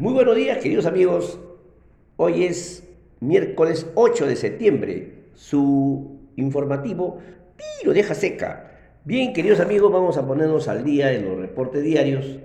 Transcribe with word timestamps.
Muy 0.00 0.14
buenos 0.14 0.34
días, 0.34 0.56
queridos 0.56 0.86
amigos. 0.86 1.38
Hoy 2.16 2.44
es 2.44 2.88
miércoles 3.20 3.86
8 3.94 4.26
de 4.28 4.34
septiembre. 4.34 5.24
Su 5.34 6.20
informativo 6.36 7.18
tiro 7.58 7.92
deja 7.92 8.14
seca. 8.14 8.78
Bien, 9.04 9.34
queridos 9.34 9.60
amigos, 9.60 9.92
vamos 9.92 10.16
a 10.16 10.26
ponernos 10.26 10.68
al 10.68 10.84
día 10.84 11.12
en 11.12 11.26
los 11.26 11.38
reportes 11.38 11.82
diarios. 11.82 12.38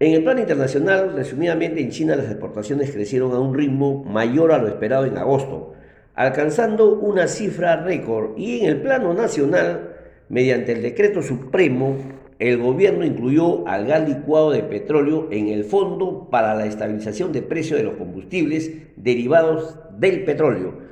En 0.00 0.14
el 0.14 0.24
plano 0.24 0.40
internacional, 0.40 1.12
resumidamente, 1.14 1.82
en 1.82 1.90
China 1.90 2.16
las 2.16 2.30
exportaciones 2.30 2.90
crecieron 2.90 3.32
a 3.32 3.38
un 3.38 3.52
ritmo 3.52 4.02
mayor 4.04 4.50
a 4.50 4.56
lo 4.56 4.68
esperado 4.68 5.04
en 5.04 5.18
agosto, 5.18 5.74
alcanzando 6.14 6.98
una 6.98 7.28
cifra 7.28 7.84
récord. 7.84 8.30
Y 8.38 8.60
en 8.60 8.70
el 8.70 8.80
plano 8.80 9.12
nacional, 9.12 9.94
mediante 10.30 10.72
el 10.72 10.80
decreto 10.80 11.20
supremo 11.20 11.98
el 12.38 12.58
gobierno 12.58 13.04
incluyó 13.04 13.66
al 13.66 13.86
gas 13.86 14.08
licuado 14.08 14.50
de 14.50 14.62
petróleo 14.62 15.28
en 15.30 15.48
el 15.48 15.64
Fondo 15.64 16.28
para 16.30 16.54
la 16.54 16.66
Estabilización 16.66 17.32
de 17.32 17.42
Precios 17.42 17.78
de 17.78 17.84
los 17.84 17.96
Combustibles 17.96 18.70
derivados 18.96 19.78
del 19.98 20.24
petróleo. 20.24 20.86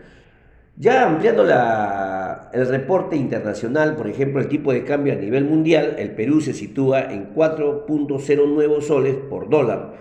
Ya 0.77 1.07
ampliando 1.07 1.45
el 1.45 2.69
reporte 2.69 3.17
internacional, 3.17 3.95
por 3.95 4.09
ejemplo, 4.09 4.41
el 4.41 4.49
tipo 4.49 4.73
de 4.73 4.85
cambio 4.85 5.13
a 5.13 5.17
nivel 5.17 5.45
mundial, 5.45 5.95
el 5.99 6.13
Perú 6.13 6.41
se 6.41 6.53
sitúa 6.53 7.13
en 7.13 7.33
4.09 7.33 8.81
soles 8.81 9.15
por 9.15 9.49
dólar, 9.49 9.95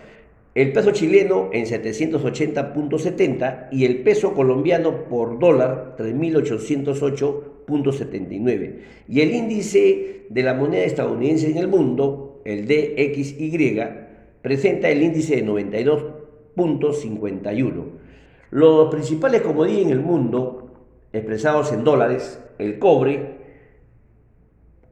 el 0.55 0.71
peso 0.71 0.91
chileno 0.91 1.49
en 1.51 1.65
780.70 1.65 3.69
y 3.71 3.85
el 3.85 4.03
peso 4.03 4.33
colombiano 4.33 5.05
por 5.09 5.39
dólar 5.39 5.95
3.808 5.97 7.52
y 9.07 9.21
el 9.21 9.33
índice 9.33 10.25
de 10.29 10.43
la 10.43 10.53
moneda 10.53 10.83
estadounidense 10.83 11.49
en 11.49 11.57
el 11.57 11.67
mundo, 11.67 12.41
el 12.45 12.67
DXY, 12.67 13.81
presenta 14.41 14.89
el 14.89 15.01
índice 15.01 15.37
de 15.37 15.45
92.51. 15.45 17.83
Los 18.51 18.89
principales 18.89 19.41
comodines 19.41 19.85
en 19.85 19.91
el 19.91 20.01
mundo, 20.01 20.73
expresados 21.11 21.73
en 21.73 21.83
dólares, 21.83 22.39
el 22.59 22.77
cobre, 22.79 23.41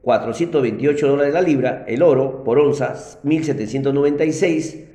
428 0.02 1.08
dólares 1.08 1.32
la 1.32 1.42
libra, 1.42 1.84
el 1.86 2.02
oro 2.02 2.42
por 2.42 2.58
onza, 2.58 2.96
1796, 3.22 4.88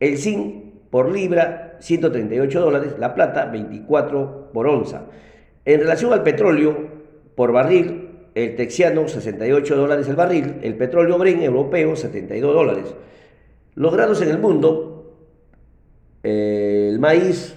el 0.00 0.18
zinc 0.18 0.90
por 0.90 1.10
libra, 1.10 1.78
138 1.80 2.60
dólares, 2.60 2.96
la 2.98 3.14
plata, 3.14 3.46
24 3.46 4.50
por 4.52 4.66
onza. 4.66 5.06
En 5.64 5.80
relación 5.80 6.12
al 6.12 6.22
petróleo, 6.22 6.91
por 7.34 7.52
barril, 7.52 8.08
el 8.34 8.56
texiano 8.56 9.08
68 9.08 9.76
dólares 9.76 10.08
el 10.08 10.16
barril, 10.16 10.56
el 10.62 10.74
petróleo 10.76 11.18
Bren 11.18 11.42
europeo 11.42 11.96
72 11.96 12.54
dólares. 12.54 12.94
Los 13.74 13.92
granos 13.92 14.20
en 14.22 14.28
el 14.28 14.38
mundo, 14.38 15.14
eh, 16.22 16.88
el 16.90 16.98
maíz 16.98 17.54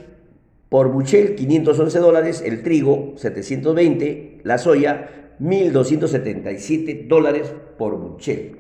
por 0.70 0.90
buchel 0.90 1.36
511 1.36 2.00
dólares, 2.00 2.44
el 2.46 2.64
trigo 2.64 3.14
720, 3.16 4.42
la 4.44 4.58
soya 4.58 5.36
1.277 5.40 7.08
dólares 7.08 7.54
por 7.78 7.98
buchel. 7.98 8.58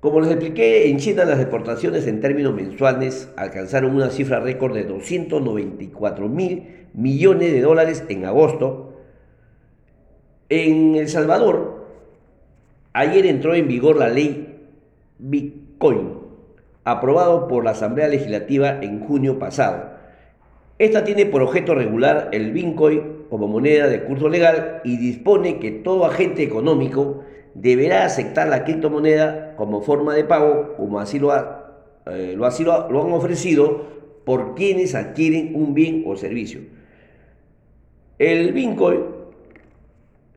Como 0.00 0.20
les 0.20 0.30
expliqué, 0.30 0.90
en 0.90 0.98
China 0.98 1.24
las 1.24 1.40
exportaciones 1.40 2.06
en 2.06 2.20
términos 2.20 2.54
mensuales 2.54 3.30
alcanzaron 3.36 3.94
una 3.94 4.10
cifra 4.10 4.38
récord 4.38 4.74
de 4.74 4.84
294 4.84 6.28
mil 6.28 6.88
millones 6.92 7.52
de 7.52 7.62
dólares 7.62 8.04
en 8.10 8.26
agosto, 8.26 8.83
en 10.48 10.96
El 10.96 11.08
Salvador, 11.08 11.86
ayer 12.92 13.26
entró 13.26 13.54
en 13.54 13.68
vigor 13.68 13.96
la 13.96 14.08
ley 14.08 14.58
Bitcoin, 15.18 16.18
aprobado 16.84 17.48
por 17.48 17.64
la 17.64 17.70
Asamblea 17.70 18.08
Legislativa 18.08 18.78
en 18.82 19.00
junio 19.00 19.38
pasado. 19.38 19.94
Esta 20.78 21.04
tiene 21.04 21.26
por 21.26 21.42
objeto 21.42 21.74
regular 21.74 22.28
el 22.32 22.52
Bitcoin 22.52 23.24
como 23.30 23.48
moneda 23.48 23.86
de 23.86 24.04
curso 24.04 24.28
legal 24.28 24.80
y 24.84 24.96
dispone 24.96 25.58
que 25.60 25.70
todo 25.70 26.04
agente 26.04 26.42
económico 26.42 27.22
deberá 27.54 28.04
aceptar 28.04 28.48
la 28.48 28.64
criptomoneda 28.64 29.54
como 29.56 29.82
forma 29.82 30.14
de 30.14 30.24
pago, 30.24 30.74
como 30.76 30.98
así 30.98 31.18
lo, 31.18 31.32
eh, 32.06 32.34
lo, 32.36 32.44
así 32.44 32.64
lo 32.64 32.86
han 32.86 33.12
ofrecido 33.12 33.94
por 34.24 34.54
quienes 34.54 34.94
adquieren 34.94 35.52
un 35.54 35.74
bien 35.74 36.04
o 36.06 36.16
servicio. 36.16 36.60
El 38.18 38.52
Bitcoin 38.52 39.13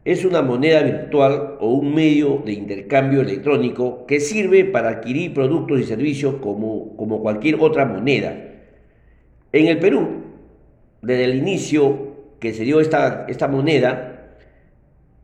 es 0.07 0.23
una 0.23 0.41
moneda 0.41 0.81
virtual 0.83 1.57
o 1.59 1.73
un 1.73 1.93
medio 1.93 2.41
de 2.45 2.53
intercambio 2.53 3.19
electrónico 3.19 4.05
que 4.05 4.21
sirve 4.21 4.63
para 4.63 4.87
adquirir 4.87 5.33
productos 5.33 5.81
y 5.81 5.83
servicios 5.83 6.35
como, 6.35 6.95
como 6.95 7.21
cualquier 7.21 7.57
otra 7.59 7.83
moneda. 7.83 8.33
En 9.51 9.67
el 9.67 9.79
Perú, 9.79 10.07
desde 11.01 11.25
el 11.25 11.35
inicio 11.35 12.37
que 12.39 12.53
se 12.53 12.63
dio 12.63 12.79
esta, 12.79 13.25
esta 13.27 13.49
moneda, 13.49 14.37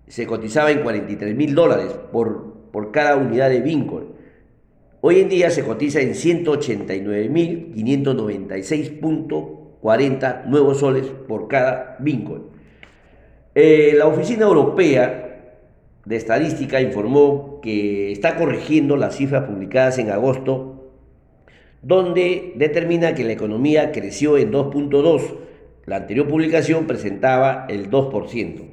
se 0.07 0.27
cotizaba 0.27 0.69
en 0.69 0.81
43 0.81 1.33
mil 1.33 1.55
dólares 1.55 1.97
por, 2.11 2.69
por 2.73 2.91
cada 2.91 3.15
unidad 3.15 3.51
de 3.51 3.61
Bitcoin. 3.61 4.07
Hoy 4.99 5.21
en 5.21 5.29
día 5.29 5.49
se 5.49 5.63
cotiza 5.63 6.01
en 6.01 6.13
189 6.13 7.29
mil 7.29 7.73
596.40 7.73 10.43
nuevos 10.43 10.79
soles 10.79 11.05
por 11.25 11.47
cada 11.47 11.95
Bitcoin. 12.01 12.52
Eh, 13.55 13.93
la 13.95 14.07
Oficina 14.07 14.45
Europea 14.45 15.51
de 16.05 16.15
Estadística 16.15 16.81
informó 16.81 17.61
que 17.61 18.11
está 18.11 18.35
corrigiendo 18.35 18.97
las 18.97 19.15
cifras 19.15 19.43
publicadas 19.43 19.99
en 19.99 20.09
agosto, 20.09 20.89
donde 21.83 22.53
determina 22.55 23.13
que 23.13 23.23
la 23.23 23.33
economía 23.33 23.91
creció 23.91 24.37
en 24.37 24.51
2.2. 24.51 25.35
La 25.85 25.97
anterior 25.97 26.27
publicación 26.27 26.87
presentaba 26.87 27.67
el 27.69 27.91
2%. 27.91 28.63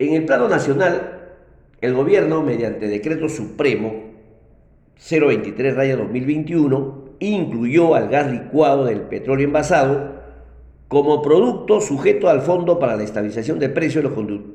En 0.00 0.14
el 0.14 0.24
plano 0.24 0.48
nacional, 0.48 1.36
el 1.80 1.94
gobierno, 1.94 2.42
mediante 2.42 2.88
decreto 2.88 3.28
supremo 3.28 4.10
023-2021, 4.98 7.02
incluyó 7.20 7.94
al 7.94 8.08
gas 8.08 8.32
licuado 8.32 8.84
del 8.84 9.02
petróleo 9.02 9.46
envasado 9.46 10.21
como 10.92 11.22
producto 11.22 11.80
sujeto 11.80 12.28
al 12.28 12.42
Fondo 12.42 12.78
para 12.78 12.98
la 12.98 13.02
Estabilización 13.02 13.58
de 13.58 13.70
Precios 13.70 14.04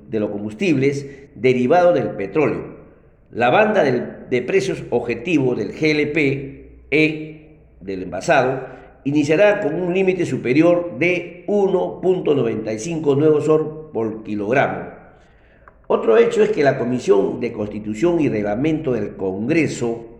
de 0.08 0.20
los 0.20 0.30
Combustibles 0.30 1.08
derivado 1.34 1.94
del 1.94 2.12
petróleo. 2.12 2.76
La 3.32 3.50
banda 3.50 3.84
de 3.84 4.42
precios 4.44 4.84
objetivo 4.92 5.56
del 5.56 5.70
GLP 5.70 6.86
E 6.92 7.58
del 7.82 8.04
envasado 8.04 8.68
iniciará 9.04 9.62
con 9.62 9.82
un 9.82 9.96
límite 9.96 10.28
superior 10.28 11.00
de 11.00 11.44
1.95 11.48 13.18
nuevos 13.18 13.46
SOR 13.46 13.90
por 13.92 14.22
kilogramo. 14.22 14.92
Otro 15.88 16.18
hecho 16.18 16.44
es 16.44 16.52
que 16.52 16.64
la 16.64 16.78
Comisión 16.78 17.40
de 17.40 17.52
Constitución 17.52 18.22
y 18.22 18.30
Reglamento 18.30 18.92
del 18.92 19.16
Congreso 19.16 20.20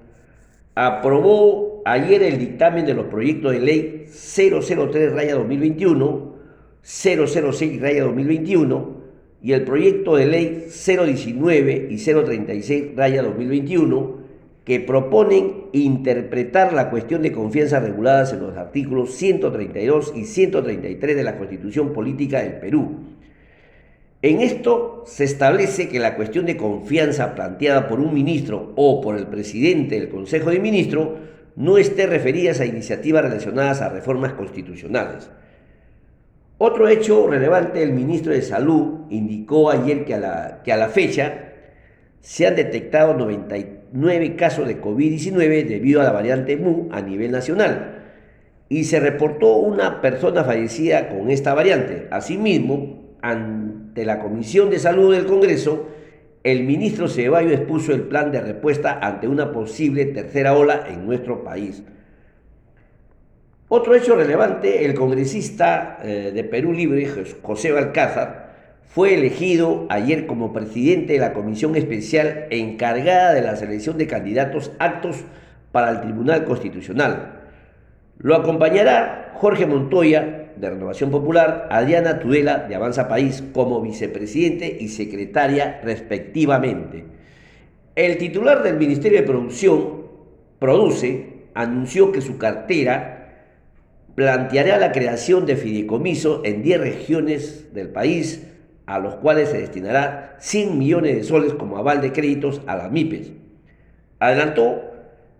aprobó 0.74 1.77
ayer 1.92 2.24
el 2.24 2.38
dictamen 2.38 2.86
de 2.86 2.94
los 2.94 3.08
proyectos 3.08 3.54
de 3.54 3.60
ley 3.60 4.06
003-2021, 4.08 6.32
006-2021 6.84 8.86
y 9.42 9.54
el 9.54 9.64
proyecto 9.64 10.16
de 10.16 10.26
ley 10.26 10.68
019 10.70 11.88
y 11.90 11.96
036-2021 11.96 14.16
que 14.64 14.80
proponen 14.82 15.66
interpretar 15.72 16.74
la 16.74 16.90
cuestión 16.90 17.22
de 17.22 17.32
confianza 17.32 17.80
reguladas 17.80 18.34
en 18.34 18.42
los 18.42 18.58
artículos 18.58 19.14
132 19.14 20.14
y 20.16 20.26
133 20.26 21.16
de 21.16 21.24
la 21.24 21.38
Constitución 21.38 21.94
Política 21.94 22.42
del 22.42 22.56
Perú. 22.60 22.98
En 24.22 24.42
esto 24.42 25.04
se 25.06 25.24
establece 25.24 25.88
que 25.88 26.00
la 26.00 26.16
cuestión 26.16 26.46
de 26.48 26.58
confianza 26.58 27.34
planteada 27.34 27.88
por 27.88 28.02
un 28.02 28.14
ministro 28.14 28.74
o 28.76 29.00
por 29.00 29.16
el 29.16 29.28
presidente 29.28 29.98
del 30.00 30.10
Consejo 30.10 30.50
de 30.50 30.60
Ministros 30.60 31.12
no 31.58 31.80
esté 31.80 32.06
referida 32.06 32.52
a 32.52 32.66
iniciativas 32.66 33.24
relacionadas 33.24 33.82
a 33.82 33.90
reformas 33.90 34.34
constitucionales. 34.34 35.30
Otro 36.60 36.88
hecho 36.88 37.28
relevante, 37.28 37.82
el 37.82 37.94
ministro 37.94 38.32
de 38.32 38.44
Salud 38.44 39.08
indicó 39.10 39.72
ayer 39.72 40.06
que 40.06 40.14
a 40.14 40.20
la, 40.20 40.62
que 40.64 40.72
a 40.72 40.78
la 40.78 40.90
fecha 40.90 41.54
se 42.22 42.46
han 42.46 42.56
detectado 42.56 43.16
99 43.16 44.36
casos 44.36 44.68
de 44.68 44.80
COVID-19 44.80 45.66
debido 45.68 46.00
a 46.00 46.04
la 46.04 46.12
variante 46.12 46.58
MU 46.58 46.90
a 46.92 47.02
nivel 47.02 47.32
nacional 47.32 48.04
y 48.70 48.84
se 48.84 49.00
reportó 49.00 49.56
una 49.56 50.00
persona 50.00 50.44
fallecida 50.44 51.10
con 51.10 51.32
esta 51.32 51.56
variante. 51.56 52.08
Asimismo, 52.12 53.16
ante 53.22 54.06
la 54.06 54.20
Comisión 54.20 54.70
de 54.70 54.78
Salud 54.78 55.14
del 55.14 55.26
Congreso, 55.26 55.88
el 56.52 56.64
ministro 56.64 57.10
Ceballos 57.10 57.52
expuso 57.52 57.92
el 57.92 58.04
plan 58.04 58.32
de 58.32 58.40
respuesta 58.40 59.00
ante 59.02 59.28
una 59.28 59.52
posible 59.52 60.06
tercera 60.06 60.54
ola 60.54 60.86
en 60.88 61.06
nuestro 61.06 61.44
país. 61.44 61.84
Otro 63.68 63.94
hecho 63.94 64.16
relevante, 64.16 64.86
el 64.86 64.94
congresista 64.94 65.98
eh, 66.02 66.32
de 66.34 66.44
Perú 66.46 66.72
Libre, 66.72 67.06
José 67.42 67.74
Balcázar, 67.74 68.48
fue 68.86 69.16
elegido 69.16 69.88
ayer 69.90 70.26
como 70.26 70.54
presidente 70.54 71.14
de 71.14 71.20
la 71.20 71.34
comisión 71.34 71.76
especial 71.76 72.46
encargada 72.50 73.34
de 73.34 73.42
la 73.42 73.58
selección 73.58 73.98
de 73.98 74.08
candidatos 74.08 74.72
actos 74.80 75.26
para 75.74 75.92
el 75.92 76.00
Tribunal 76.00 76.46
Constitucional. 76.46 77.42
Lo 78.20 78.36
acompañará 78.36 79.34
Jorge 79.34 79.66
Montoya, 79.66 80.47
de 80.60 80.70
Renovación 80.70 81.12
Popular, 81.12 81.68
Adriana 81.72 82.20
Tudela, 82.20 82.66
de 82.68 82.76
Avanza 82.76 83.08
País, 83.08 83.44
como 83.54 83.82
vicepresidente 83.82 84.78
y 84.80 84.90
secretaria 84.90 85.82
respectivamente. 85.84 87.06
El 87.96 88.18
titular 88.18 88.64
del 88.64 88.78
Ministerio 88.78 89.20
de 89.20 89.28
Producción, 89.28 89.98
Produce, 90.60 91.48
anunció 91.54 92.12
que 92.12 92.22
su 92.22 92.38
cartera 92.38 93.18
planteará 94.16 94.80
la 94.80 94.92
creación 94.92 95.46
de 95.46 95.56
fideicomiso 95.56 96.42
en 96.44 96.64
10 96.64 96.80
regiones 96.80 97.74
del 97.74 97.90
país, 97.90 98.48
a 98.88 98.98
los 99.00 99.16
cuales 99.16 99.50
se 99.50 99.60
destinará 99.60 100.36
100 100.40 100.78
millones 100.78 101.16
de 101.16 101.24
soles 101.24 101.54
como 101.54 101.78
aval 101.78 102.02
de 102.02 102.12
créditos 102.12 102.62
a 102.66 102.76
las 102.76 102.92
MIPES. 102.92 103.32
Adelantó 104.20 104.82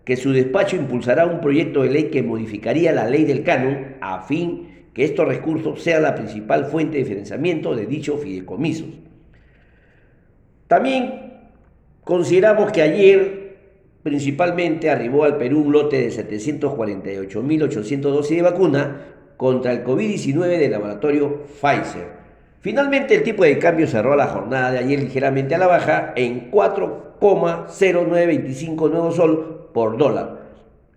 que 0.04 0.16
su 0.16 0.32
despacho 0.32 0.76
impulsará 0.76 1.26
un 1.26 1.40
proyecto 1.40 1.82
de 1.82 1.90
ley 1.90 2.04
que 2.04 2.22
modificaría 2.22 2.92
la 2.92 3.08
ley 3.08 3.24
del 3.24 3.42
canon 3.42 3.96
a 4.00 4.22
fin 4.22 4.77
que 4.98 5.04
estos 5.04 5.28
recursos 5.28 5.80
sean 5.80 6.02
la 6.02 6.16
principal 6.16 6.64
fuente 6.64 6.98
de 6.98 7.04
financiamiento 7.04 7.76
de 7.76 7.86
dichos 7.86 8.20
fideicomisos. 8.20 8.88
También 10.66 11.34
consideramos 12.02 12.72
que 12.72 12.82
ayer 12.82 13.48
Principalmente 14.02 14.88
arribó 14.88 15.24
al 15.24 15.36
Perú 15.36 15.64
un 15.66 15.72
lote 15.72 16.00
de 16.00 16.08
748.800 16.08 18.00
dosis 18.00 18.38
de 18.38 18.42
vacuna 18.42 19.02
contra 19.36 19.70
el 19.70 19.84
COVID-19 19.84 20.58
del 20.58 20.70
laboratorio 20.70 21.42
Pfizer. 21.60 22.16
Finalmente 22.60 23.16
el 23.16 23.22
tipo 23.22 23.44
de 23.44 23.58
cambio 23.58 23.86
cerró 23.86 24.16
la 24.16 24.28
jornada 24.28 24.70
de 24.70 24.78
ayer 24.78 25.02
ligeramente 25.02 25.54
a 25.54 25.58
la 25.58 25.66
baja 25.66 26.14
en 26.16 26.50
4,0925 26.50 28.90
nuevos 28.90 29.16
sol 29.16 29.68
por 29.74 29.98
dólar. 29.98 30.37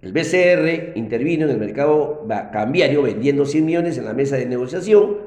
El 0.02 0.14
BCR 0.14 0.98
intervino 0.98 1.46
en 1.46 1.52
el 1.52 1.60
mercado 1.60 2.28
cambiario 2.52 3.04
vendiendo 3.04 3.46
100 3.46 3.66
millones 3.66 3.98
en 4.00 4.06
la 4.06 4.14
mesa 4.14 4.36
de 4.36 4.48
negociación. 4.48 5.18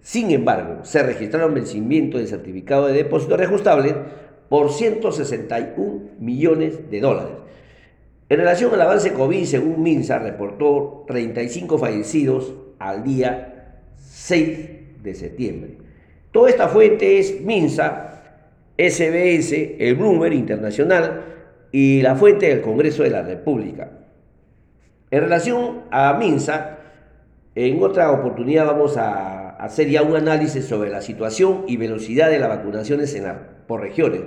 Sin 0.00 0.30
embargo, 0.30 0.84
se 0.84 1.02
registraron 1.02 1.54
vencimientos 1.54 2.20
de 2.20 2.28
certificado 2.28 2.86
de 2.86 2.92
depósito 2.92 3.36
reajustables 3.36 3.94
por 4.48 4.70
161 4.70 6.10
millones 6.20 6.88
de 6.88 7.00
dólares. 7.00 7.32
En 8.28 8.38
relación 8.38 8.72
al 8.72 8.82
avance 8.82 9.12
COVID, 9.12 9.44
según 9.44 9.82
MINSA, 9.82 10.20
reportó 10.20 11.04
35 11.08 11.78
fallecidos 11.78 12.54
al 12.78 13.02
día 13.02 13.80
6 13.96 15.02
de 15.02 15.14
septiembre. 15.14 15.78
Toda 16.30 16.48
esta 16.48 16.68
fuente 16.68 17.18
es 17.18 17.40
MINSA, 17.40 18.22
SBS, 18.78 19.76
el 19.80 19.96
Bloomberg 19.96 20.34
Internacional 20.34 21.24
y 21.72 22.02
la 22.02 22.14
fuente 22.14 22.48
del 22.48 22.60
Congreso 22.60 23.02
de 23.02 23.10
la 23.10 23.22
República. 23.22 24.01
En 25.12 25.20
relación 25.20 25.82
a 25.90 26.14
MINSA, 26.14 26.78
en 27.54 27.82
otra 27.82 28.10
oportunidad 28.12 28.64
vamos 28.64 28.96
a 28.96 29.50
hacer 29.50 29.90
ya 29.90 30.00
un 30.00 30.16
análisis 30.16 30.64
sobre 30.64 30.88
la 30.88 31.02
situación 31.02 31.64
y 31.68 31.76
velocidad 31.76 32.30
de 32.30 32.38
las 32.38 32.48
vacunaciones 32.48 33.14
en 33.14 33.26
por 33.66 33.82
regiones. 33.82 34.22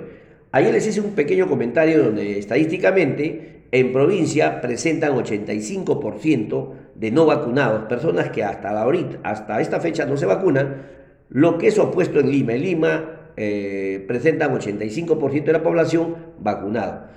Ayer 0.52 0.72
les 0.72 0.86
hice 0.86 1.00
un 1.00 1.16
pequeño 1.16 1.48
comentario 1.48 2.04
donde 2.04 2.38
estadísticamente 2.38 3.64
en 3.72 3.92
provincia 3.92 4.60
presentan 4.60 5.16
85% 5.16 6.70
de 6.94 7.10
no 7.10 7.26
vacunados, 7.26 7.86
personas 7.88 8.30
que 8.30 8.44
hasta, 8.44 8.72
la 8.72 8.82
ahorita, 8.82 9.18
hasta 9.24 9.60
esta 9.60 9.80
fecha 9.80 10.06
no 10.06 10.16
se 10.16 10.26
vacunan, 10.26 10.86
lo 11.30 11.58
que 11.58 11.66
es 11.66 11.78
opuesto 11.80 12.20
en 12.20 12.30
Lima. 12.30 12.52
En 12.52 12.62
Lima 12.62 13.04
eh, 13.36 14.04
presentan 14.06 14.56
85% 14.56 15.46
de 15.46 15.52
la 15.52 15.64
población 15.64 16.14
vacunada. 16.38 17.10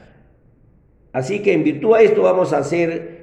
Así 1.13 1.43
que 1.43 1.53
en 1.53 1.63
virtud 1.63 1.93
a 1.93 2.01
esto 2.01 2.23
vamos 2.23 2.51
a 2.51 2.57
hacer 2.57 3.18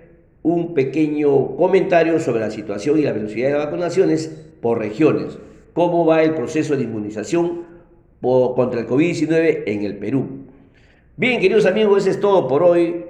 un 0.47 0.75
pequeño 0.75 1.57
comentario 1.57 2.21
sobre 2.21 2.39
la 2.39 2.53
situación 2.53 3.01
y 3.01 3.03
la 3.03 3.11
velocidad 3.13 3.49
de 3.49 3.55
las 3.55 3.65
vacunaciones 3.65 4.29
por 4.63 4.79
regiones. 4.79 5.39
¿Cómo 5.73 6.07
va 6.07 6.23
el 6.23 6.35
proceso 6.35 6.77
de 6.77 6.85
inmunización 6.85 7.65
contra 8.21 8.81
el 8.81 8.87
COVID-19 8.87 9.65
en 9.67 9.83
el 9.83 9.97
Perú? 9.97 10.29
Bien, 11.17 11.41
queridos 11.41 11.67
amigos, 11.67 12.03
eso 12.03 12.11
es 12.11 12.21
todo 12.21 12.47
por 12.47 12.63
hoy. 12.63 13.07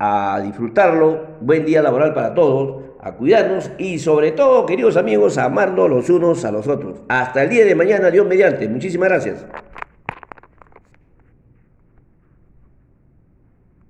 A 0.00 0.40
disfrutarlo. 0.44 1.36
Buen 1.40 1.64
día 1.64 1.80
laboral 1.80 2.12
para 2.14 2.34
todos. 2.34 2.82
A 3.00 3.12
cuidarnos 3.12 3.70
y 3.78 4.00
sobre 4.00 4.32
todo, 4.32 4.66
queridos 4.66 4.96
amigos, 4.96 5.38
a 5.38 5.44
amarnos 5.44 5.88
los 5.88 6.10
unos 6.10 6.44
a 6.44 6.50
los 6.50 6.66
otros. 6.66 7.02
Hasta 7.08 7.44
el 7.44 7.50
día 7.50 7.64
de 7.64 7.76
mañana, 7.76 8.10
Dios 8.10 8.26
mediante. 8.26 8.68
Muchísimas 8.68 9.08
gracias. 9.08 9.46